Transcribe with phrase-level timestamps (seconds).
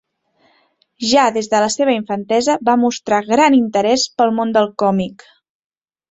[1.09, 5.27] Ja des de la seva infantesa, va mostrar gran interès pel món del còmic.